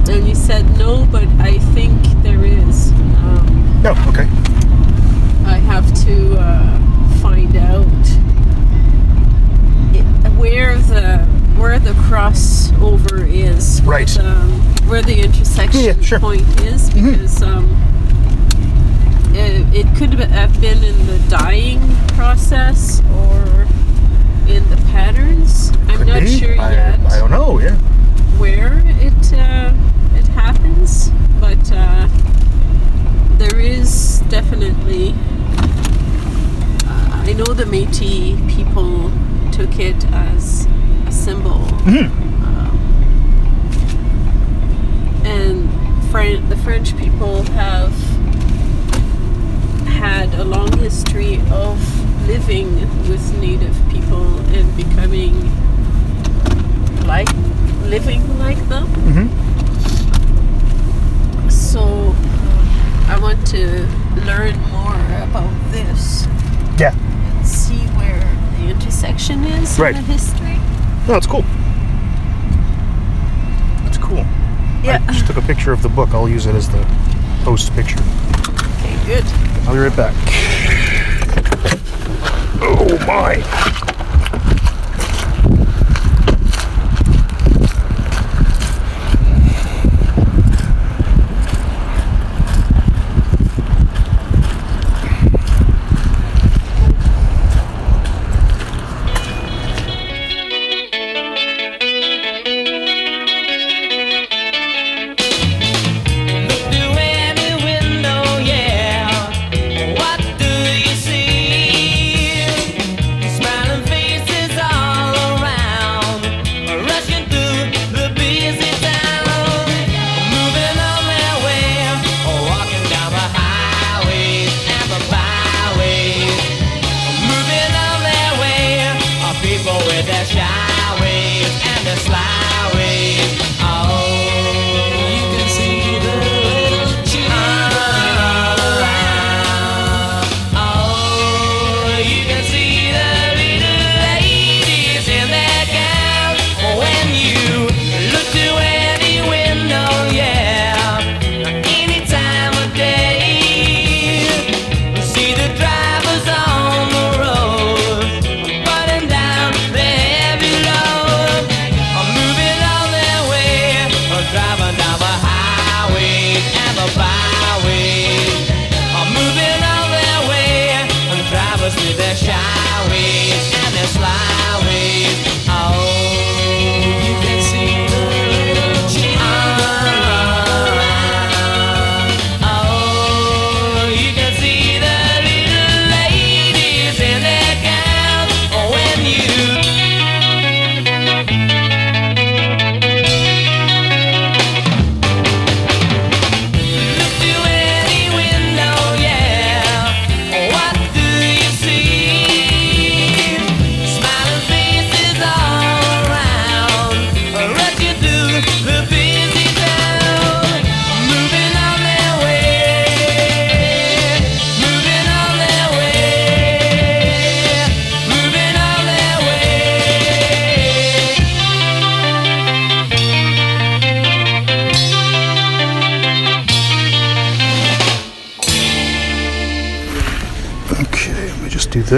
[0.10, 2.92] And he said no, but I think there is.
[2.92, 3.92] Um, No.
[4.08, 4.28] Okay.
[5.46, 6.80] I have to uh,
[7.22, 7.86] find out
[10.38, 11.20] where the
[11.58, 14.08] where the crossover is, Right.
[14.08, 14.24] the,
[14.88, 16.20] where the intersection Yeah, yeah, sure.
[16.20, 17.12] point is, Mhm.
[17.14, 17.70] because um,
[19.36, 23.66] it, it could have been in the dyeing process or
[24.48, 25.72] in the patterns.
[25.88, 26.40] I'm Could not be.
[26.40, 27.60] sure I, yet I don't know.
[27.60, 27.76] Yeah.
[28.38, 29.74] where it uh,
[30.16, 32.08] it happens, but uh,
[33.38, 35.14] there is definitely.
[36.86, 39.12] Uh, I know the Métis people
[39.52, 40.68] took it as
[41.08, 42.10] a symbol, Mhm.
[42.44, 42.78] um,
[45.26, 45.70] and
[46.12, 47.94] Fran- the French people have
[50.44, 51.80] a long history of
[52.28, 52.76] living
[53.08, 55.34] with Native people and becoming
[57.08, 57.30] like
[57.86, 58.86] living like them.
[59.08, 59.30] Mhm.
[61.50, 62.14] So
[63.08, 63.88] I want to
[64.26, 66.28] learn more about this
[66.78, 66.92] Yeah.
[66.92, 68.28] and see where
[68.58, 69.96] the intersection is Right.
[69.96, 70.60] in the history.
[71.08, 71.46] No, it's cool.
[73.86, 74.26] It's cool.
[74.84, 75.00] Yeah.
[75.08, 76.10] I just took a picture of the book.
[76.14, 76.84] I'll use it as the
[77.46, 78.02] post picture.
[78.82, 79.26] Okay, good.
[79.66, 80.14] I'll be right back.
[82.62, 84.03] Oh my.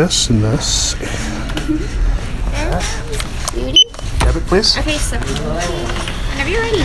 [0.05, 0.93] This and this.
[3.53, 3.87] Beauty?
[4.19, 4.77] Have it, please.
[4.77, 6.81] Okay, so whenever you're ready.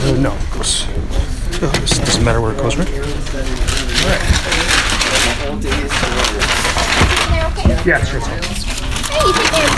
[0.00, 0.86] Uh, no, it goes.
[1.60, 2.88] Oh, this doesn't matter where it goes, right?
[7.58, 7.82] Okay.
[7.84, 8.20] Yeah, sure.
[8.20, 9.70] Hey, take care.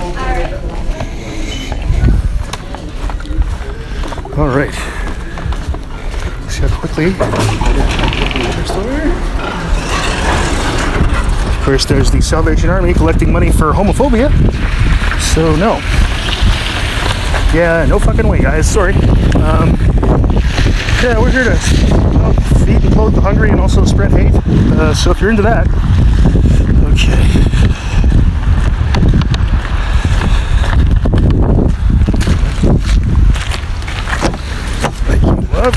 [0.00, 0.83] All right.
[6.48, 7.14] See how quickly.
[11.50, 14.30] Of course, there's the Salvation Army collecting money for homophobia.
[15.34, 15.80] So no.
[17.54, 18.68] Yeah, no fucking way, guys.
[18.68, 18.94] Sorry.
[18.94, 19.76] Um,
[21.00, 21.56] yeah, we're here to
[22.14, 22.32] well,
[22.64, 24.34] feed and clothe the hungry and also spread hate.
[24.34, 25.68] Uh, so if you're into that,
[26.92, 27.22] okay.
[35.06, 35.76] Thank you, love.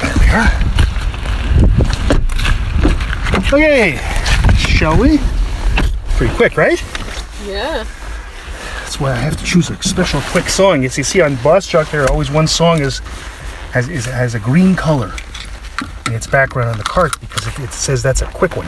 [0.00, 0.50] There we are.
[3.52, 3.98] Okay,
[4.56, 5.18] shall we?
[6.16, 6.82] Pretty quick, right?
[7.46, 7.84] Yeah.
[8.80, 10.86] That's why I have to choose a special quick song.
[10.86, 13.00] As you see on Boss Truck, there always one song is
[13.72, 15.12] has is, has a green color
[16.06, 18.66] in its background on the cart because it, it says that's a quick one.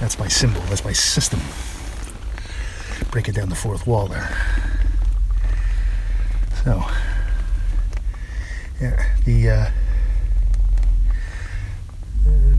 [0.00, 0.60] That's my symbol.
[0.62, 1.40] That's my system.
[3.10, 4.36] Break it down the fourth wall there.
[6.62, 6.84] So,
[8.82, 9.70] yeah, the uh,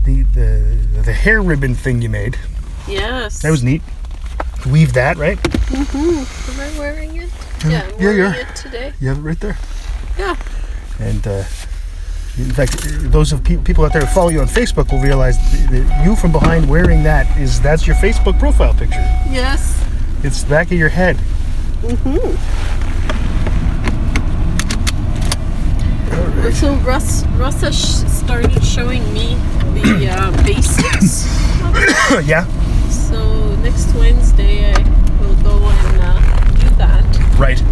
[0.04, 2.36] the the the hair ribbon thing you made
[2.88, 3.42] Yes.
[3.42, 3.82] that was neat.
[4.66, 5.38] Weave that right.
[5.38, 6.50] Mm-hmm.
[6.50, 7.30] Am I wearing it?
[7.66, 8.34] Yeah, I'm Yeah, wearing are.
[8.34, 8.92] it today.
[9.00, 9.56] You have it right there.
[10.18, 10.36] Yeah.
[10.98, 11.44] And uh,
[12.38, 12.76] in fact,
[13.12, 15.36] those of pe- people out there who follow you on Facebook will realize
[15.70, 18.96] that you from behind wearing that is that's your Facebook profile picture.
[19.30, 19.84] Yes.
[20.24, 21.16] It's the back of your head.
[21.82, 22.36] Mm-hmm.
[26.42, 26.54] Right.
[26.54, 29.34] So Russ, Russ has sh- started showing me
[29.74, 31.26] the uh, basics.
[32.28, 32.44] yeah.
[32.90, 34.78] So next Wednesday I
[35.20, 37.38] will go and uh, do that.
[37.38, 37.62] Right.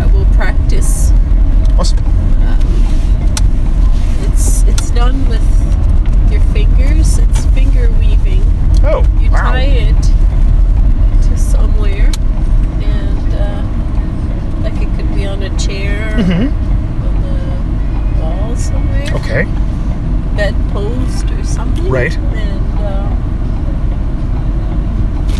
[0.00, 1.10] I will practice.
[1.78, 1.98] Awesome.
[4.26, 5.42] It's it's done with
[6.30, 7.18] your fingers.
[7.18, 8.42] It's finger weaving.
[8.84, 9.52] Oh, You wow.
[9.52, 10.02] tie it
[11.28, 12.10] to somewhere,
[12.82, 16.52] and uh, like it could be on a chair, Mhm.
[17.06, 19.44] on the wall somewhere, Okay.
[20.36, 21.88] bedpost or something.
[21.88, 22.16] Right.
[22.16, 23.08] And uh,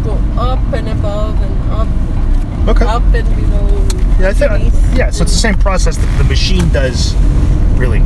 [0.04, 1.88] go up and above and up,
[2.68, 2.84] Okay.
[2.86, 3.88] up and below.
[4.20, 4.50] Yeah, I think.
[4.52, 7.14] underneath, Yeah, so it's the same process that the machine does,
[7.76, 8.00] really.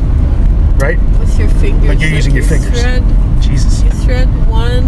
[0.78, 0.98] Right?
[1.18, 1.88] with your fingers.
[1.88, 2.80] Like you're using you your fingers.
[2.80, 3.02] Thread,
[3.40, 3.82] Jesus.
[3.82, 4.84] you thread one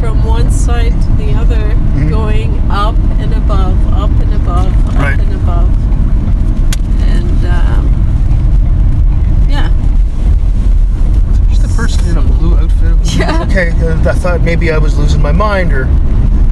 [0.00, 1.56] from one side to the other,
[1.94, 2.10] Mhm.
[2.10, 5.18] going up and above, up and above, up Right.
[5.20, 5.68] and above.
[7.00, 7.86] And um,
[9.48, 9.70] yeah,
[11.48, 12.96] She's the person in a blue outfit.
[13.16, 13.43] Yeah.
[13.56, 15.84] Okay, I thought maybe I was losing my mind, or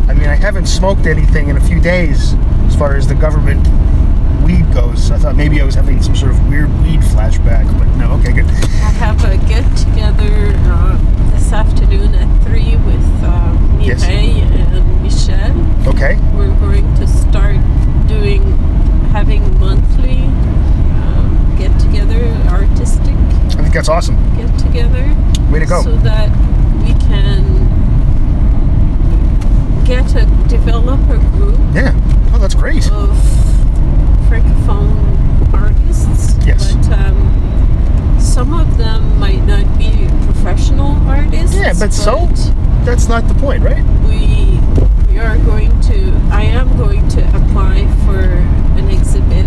[0.07, 2.35] I mean, I haven't smoked anything in a few days
[2.69, 3.67] as far as the government
[4.45, 5.11] weed goes.
[5.11, 8.13] I thought maybe I was having some sort of weird weed flashback, but no.
[8.21, 8.45] Okay, good.
[8.47, 10.97] I have a get together uh,
[11.33, 14.05] this afternoon at three with uh, Yes.
[14.05, 15.89] And Michelle.
[15.89, 16.15] Okay.
[16.37, 17.57] We're going to start
[18.07, 18.43] doing
[19.11, 20.23] having monthly
[21.03, 23.17] um, get together, artistic
[23.59, 24.15] I think that's awesome.
[24.37, 25.17] get together.
[25.51, 25.83] Way to go.
[25.83, 26.31] so that
[26.81, 27.43] we can
[29.85, 31.93] get a develop a group Yeah.
[32.35, 32.91] Oh, that's great.
[32.93, 33.11] of
[34.29, 36.37] francophone artists.
[36.47, 36.75] Yes.
[36.75, 41.55] But um, some of them might not be professional artists.
[41.57, 42.27] Yeah, but so-
[42.85, 43.85] That's not the point, right?
[44.09, 44.59] we
[45.13, 46.13] we are going to.
[46.33, 48.19] I am going to apply for
[48.79, 49.47] an exhibit.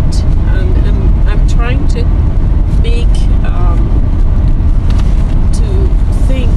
[0.50, 2.04] Um, I'm I'm trying to
[2.82, 3.14] make
[3.44, 3.80] um,
[5.58, 5.68] to
[6.28, 6.50] think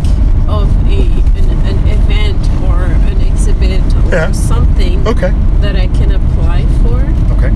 [0.49, 1.01] of a
[1.39, 4.31] an, an event or an exhibit or Yeah.
[4.31, 5.31] something Okay.
[5.61, 6.99] that I can apply for
[7.35, 7.53] Okay.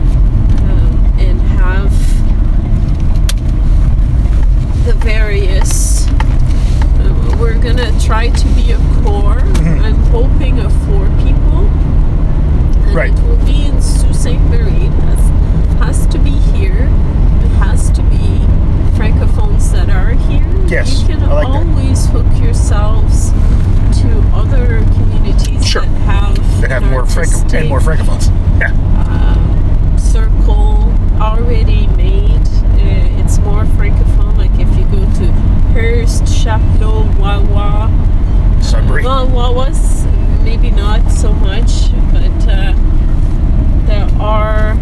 [0.72, 1.92] um, and have
[4.86, 6.08] the various.
[7.00, 9.42] Uh, we're gonna try to be a core.
[9.60, 9.82] Mhm.
[9.82, 11.70] I'm hoping of four people.
[12.86, 13.14] And Right.
[13.18, 14.40] It will be in Sault Ste.
[14.50, 14.88] Marie.
[14.88, 15.24] It has,
[15.80, 16.90] has to be here.
[17.46, 18.42] It has to be
[18.98, 20.46] francophones that are here.
[20.68, 21.66] Yes, You can I like that.
[21.68, 23.32] always hook yourselves
[24.02, 25.82] to other communities Sure.
[25.82, 28.30] that have That have an more franco and more francophones.
[28.60, 28.72] Yeah.
[29.04, 32.32] um, circle already made.
[32.32, 34.38] Uh, it's more francophone.
[34.38, 35.32] Like if you go to
[35.74, 37.90] Hearst, Chapleau, Wawa,
[38.62, 39.04] Sudbury.
[39.04, 40.06] well, Wawa's
[40.44, 42.74] maybe not so much, but uh,
[43.86, 44.76] there are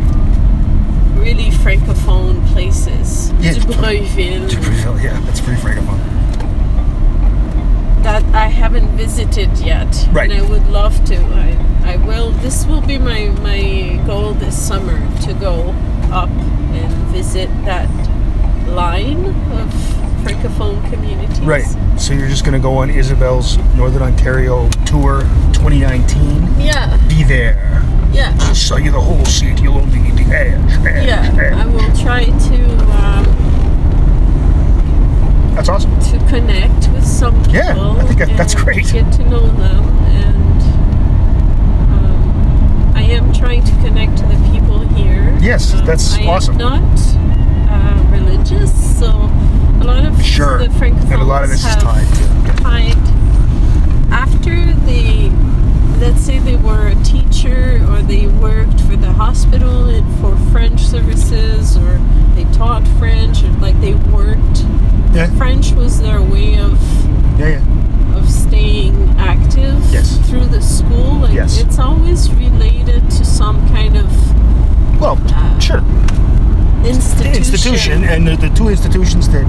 [1.17, 3.31] really francophone places.
[3.39, 3.53] Yeah.
[3.53, 5.99] Dubreuilville, Dubreuilville, yeah, that's pretty francophone.
[8.03, 9.87] that I haven't visited yet.
[10.11, 10.29] Right.
[10.31, 11.15] And I would love to.
[11.17, 12.31] I, I will.
[12.31, 15.69] This will be my, my goal this summer to go
[16.11, 17.89] up and visit that
[18.69, 19.69] line of
[20.23, 21.39] francophone communities.
[21.41, 21.65] Right.
[21.99, 25.21] So you're just gonna go on Isabel's Northern Ontario tour
[25.53, 26.59] 2019.
[26.59, 26.97] Yeah.
[27.07, 27.81] Be there.
[28.13, 28.35] Yeah.
[28.37, 29.59] Just show you the whole seat.
[29.61, 30.85] You'll only need the edge.
[30.85, 31.61] edge, Yeah.
[31.61, 33.25] I will try to um,
[35.55, 35.99] That's awesome.
[35.99, 37.53] to connect with some people.
[37.53, 38.91] Yeah, I think that- that's great.
[38.91, 40.50] Get to know them, and
[43.11, 45.37] am trying to connect to the people here.
[45.41, 46.59] Yes, Um, that's I awesome.
[46.61, 46.99] am not
[47.69, 50.59] uh, religious, so a lot of Sure.
[50.59, 52.63] the francophones And a lot of this is tied to.
[52.63, 52.97] tied
[54.11, 55.29] after they
[55.99, 60.81] let's say they were a teacher or they worked for the hospital and for French
[60.81, 61.99] services or
[62.35, 64.65] they taught French or like they worked
[65.13, 65.27] Yeah.
[65.37, 66.79] French was their way of
[67.39, 67.61] Yeah, yeah.
[68.15, 70.17] Of staying active Yes.
[70.29, 71.59] through the school like Yes.
[71.61, 74.07] it's always related to some kind of
[74.99, 75.81] Well, uh, sure.
[76.85, 79.45] institution, Institution, and the, the two institutions that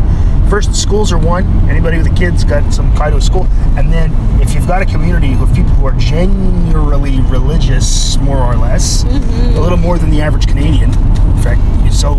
[0.53, 1.47] first schools are one.
[1.71, 3.47] Anybody with a kid's got some kind of school,
[3.79, 8.55] and then if you've got a community of people who are generally religious, more or
[8.57, 9.57] less, Mm-hmm.
[9.57, 10.91] a little more than the average Canadian.
[10.91, 12.17] In fact, so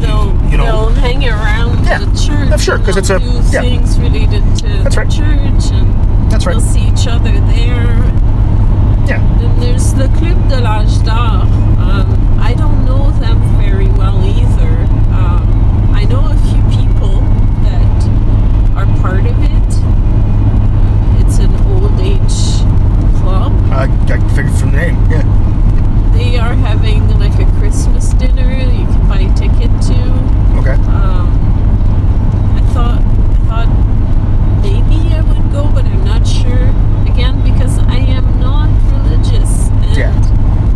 [0.00, 1.98] they'll, you know, they'll hang around Yeah.
[1.98, 2.48] the church.
[2.48, 3.60] Yeah, sure, because it's a- do yeah.
[3.60, 5.10] things related to That's the right.
[5.10, 6.52] church, and that's right.
[6.56, 8.00] they'll see each other there.
[9.06, 11.44] Yeah, Then there's the Club de l'Âge d'Or.
[11.84, 14.72] Um, I don't know them very well either.
[15.12, 17.20] Um, I know a few people
[17.64, 17.98] that
[18.76, 19.68] are part of it.
[21.20, 22.62] It's an old age
[23.20, 23.52] club.
[23.72, 24.96] I, I figured from the name.
[25.10, 25.22] Yeah,
[26.16, 29.98] They are having like a Christmas dinner you can buy a ticket to.
[30.58, 30.76] okay.
[30.90, 31.28] Um,
[32.56, 36.68] I thought I thought maybe I would go, but I'm not sure.
[37.12, 39.68] Again, because I am not religious.
[39.68, 40.12] And Yeah.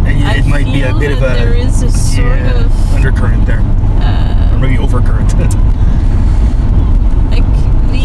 [0.06, 2.94] And I it might be a bit of a there is a sort yeah, of
[2.94, 5.32] undercurrent there, uh, or maybe overcurrent.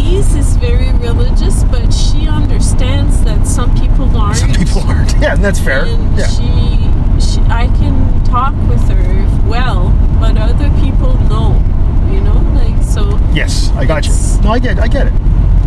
[0.08, 4.36] like Lise is very religious, but she understands that some people aren't.
[4.38, 5.08] Some people aren't.
[5.20, 5.84] Yeah, and that's fair.
[5.84, 6.26] And Yeah.
[6.28, 9.90] she, she, I can talk with her well,
[10.20, 11.54] but other people know.
[12.12, 13.18] You know, like so.
[13.34, 14.12] Yes, I got you.
[14.42, 15.12] No, I get, I get it.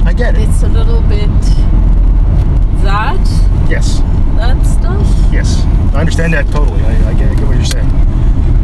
[0.05, 0.47] I get it.
[0.49, 1.29] It's a little bit
[2.83, 3.19] that
[3.69, 3.99] Yes,
[4.37, 5.05] that stuff.
[5.31, 5.63] yes,
[5.93, 6.81] I understand that totally.
[6.83, 7.85] I, I, get, I get what you're saying.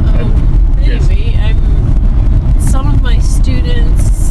[0.08, 1.08] Um, yes.
[1.10, 2.60] anyway, I'm.
[2.62, 4.27] Some of my students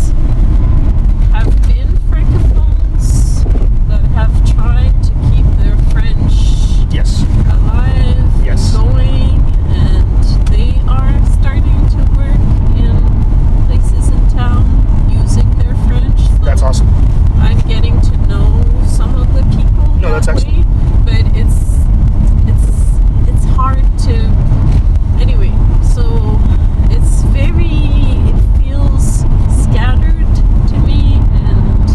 [1.36, 3.44] have been francophones
[3.88, 6.32] that have tried to keep their French
[6.92, 8.74] Yes, alive Yes.
[8.74, 9.40] and going,
[9.76, 12.40] and they are starting to work
[12.80, 12.96] in
[13.66, 14.64] places in town
[15.10, 16.18] using their French.
[16.38, 16.88] So that's awesome.
[17.38, 19.94] I'm getting to know some of the people.
[19.96, 20.66] No, that's that excellent.
[20.66, 21.60] way, but it's
[22.48, 22.68] it's
[23.28, 24.14] it's hard to.
[25.20, 25.52] Anyway,
[25.94, 26.38] so
[26.90, 27.66] it's very.
[28.28, 29.20] It feels
[29.62, 30.26] scattered
[30.68, 31.14] to me,
[31.44, 31.90] and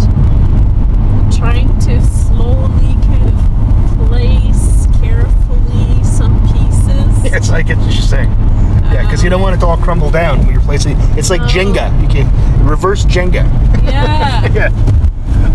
[1.14, 7.24] I'm trying to slowly kind of place carefully some pieces.
[7.32, 8.30] Yes, I get what you're saying.
[8.30, 10.96] Yeah, because you don't want it to all crumble down when you're placing.
[11.18, 11.48] It's like No.
[11.48, 12.02] Jenga.
[12.02, 13.44] You can reverse Jenga.
[13.84, 14.48] Yeah.
[14.54, 14.70] yeah.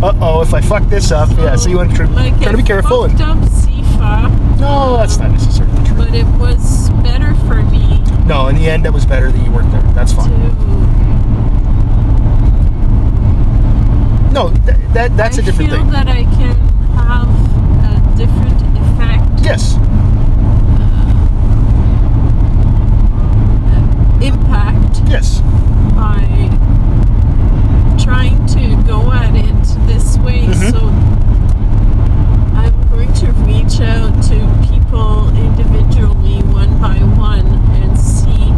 [0.02, 1.56] Uh oh, if I fuck this up, yeah.
[1.56, 3.04] So you want to try, like try to be careful.
[3.04, 3.38] And, up
[4.60, 5.96] no, that's not necessarily true.
[5.96, 9.50] but it was better for me No, in the end, it was better that you
[9.50, 9.80] weren't there.
[9.94, 10.28] That's fine.
[10.28, 10.36] to
[14.34, 15.80] No, th- that that's I a different thing.
[15.80, 15.92] I feel thing.
[15.92, 16.56] that I can
[16.92, 17.28] have
[17.88, 19.76] a different effect, Yes.
[25.08, 25.40] Yes.
[25.94, 26.20] by
[28.02, 30.46] trying to go at it this way.
[30.46, 30.70] Mhm.
[30.72, 30.80] So
[32.56, 34.36] I'm going to reach out to
[34.68, 37.46] people individually, one by one,
[37.80, 38.52] and see,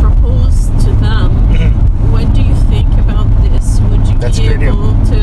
[0.00, 1.30] propose to them.
[1.52, 1.72] Mhm.
[2.12, 3.80] What do you think about this?
[3.90, 4.68] Would you That's a be good idea.
[4.72, 5.20] able to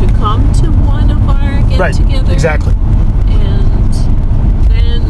[0.00, 1.94] to come to one of our get Right.
[1.94, 2.32] together?
[2.32, 2.74] Exactly.
[3.28, 3.92] And
[4.68, 5.02] then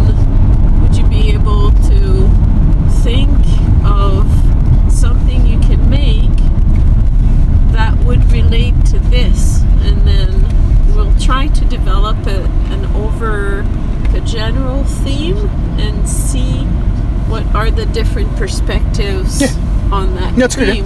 [0.81, 2.28] would you be able to
[3.05, 3.31] think
[3.85, 4.26] of
[4.89, 6.37] something you can make
[7.72, 9.62] that would relate to this?
[9.85, 10.28] And then
[10.95, 12.41] we'll try to develop a,
[12.74, 13.64] an over
[14.14, 16.64] a general theme and see
[17.28, 17.45] what
[20.41, 20.80] are the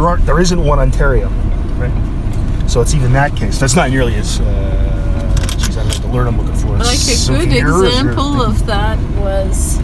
[0.00, 1.28] there aren't there isn't one Ontario,
[1.76, 2.66] right?
[2.66, 3.58] So it's even that case.
[3.58, 4.40] That's not nearly as.
[4.40, 6.68] Uh, I don't the word I'm looking for.
[6.78, 9.76] Like a good example of that was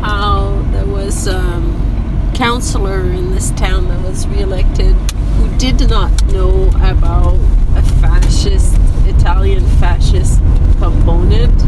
[0.00, 6.10] how there was a um, councillor in this town that was reelected who did not
[6.32, 7.34] know about
[7.76, 10.38] a fascist Italian fascist
[10.78, 11.62] component,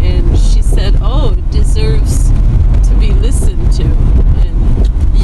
[0.00, 4.47] and she said, "Oh, it deserves to be listened to."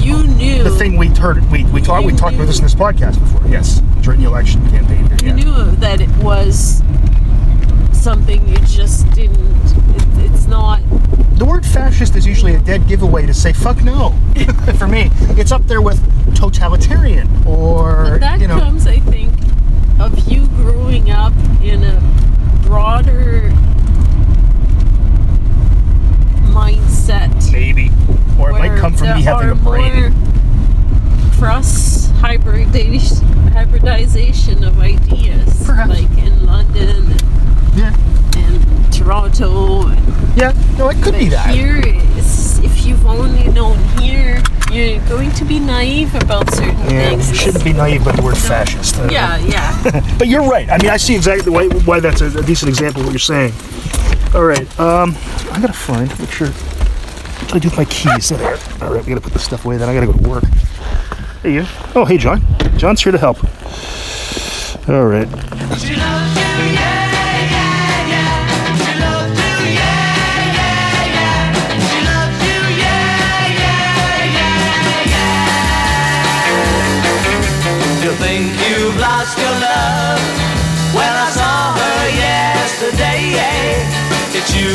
[0.08, 3.46] Talked we You talked about knew- about this in this podcast before.
[3.48, 5.06] Yes, during the election campaign.
[5.06, 5.34] Here, You yeah.
[5.34, 6.82] knew that it was
[7.92, 9.38] something you just didn't.
[9.96, 10.80] It, it's not.
[11.38, 14.14] The word fascist is usually a dead giveaway to say fuck no.
[14.78, 16.00] For me, it's up there with
[16.36, 18.58] totalitarian or But that you know.
[18.58, 19.32] comes, I think,
[20.00, 21.32] of you growing up
[21.62, 22.00] in a
[22.62, 23.50] broader
[26.52, 27.52] mindset.
[27.52, 27.90] maybe,
[28.38, 30.12] or it might where come from there me having are a brain.
[30.12, 35.90] more cross hybridization, of ideas, Perhaps.
[35.90, 37.22] like in London and,
[37.76, 37.94] Yeah,
[38.36, 39.88] and Toronto.
[39.88, 40.52] And, yeah.
[40.78, 41.54] No, it could be that.
[41.54, 41.80] here,
[42.16, 47.30] is, if you've only known here, you're going to be naive about certain Yeah, things.
[47.30, 48.96] you shouldn't be naive about the word fascist.
[48.98, 50.14] Uh, Yeah, yeah.
[50.18, 50.68] But you're right.
[50.70, 53.18] I mean, I see exactly why, why that's a, a decent example of what you're
[53.20, 53.52] saying.
[54.34, 54.66] All right.
[54.80, 55.14] Um,
[55.52, 56.08] I gotta find.
[56.18, 56.48] Make sure.
[56.48, 58.30] What do I do with my keys?
[58.30, 58.58] There.
[58.82, 59.04] All right.
[59.04, 59.76] We gotta put this stuff away.
[59.76, 60.42] Then I gotta go to work.
[61.44, 61.66] Hey you.
[61.94, 62.40] Oh, hey John.
[62.78, 63.36] John's here to help.
[64.88, 65.28] All right.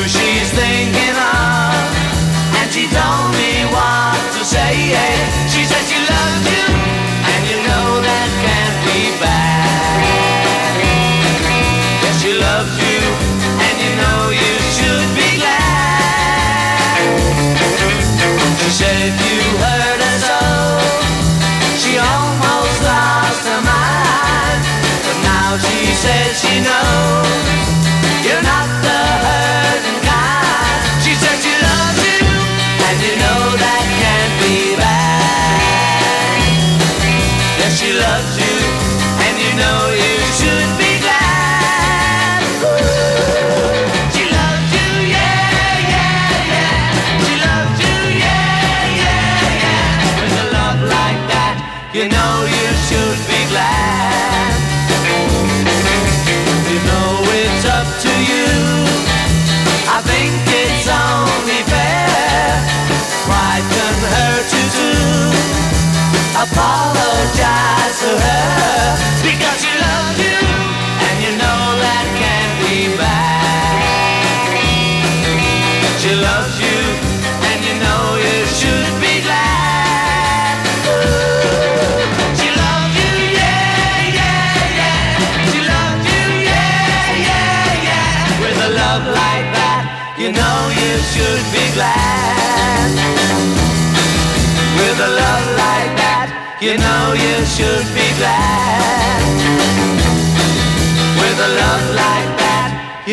[0.05, 1.73] She's thinking of,
[2.61, 5.48] and she told me what to say.
[26.09, 27.28] Says you knows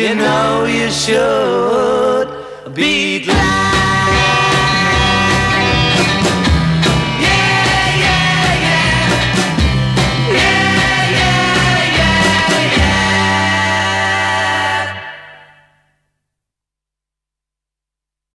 [0.07, 2.29] you know you should
[2.73, 3.66] be glad.